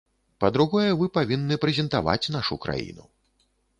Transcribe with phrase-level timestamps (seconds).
[0.43, 3.03] Па-другое, вы павінны прэзентаваць нашу краіну.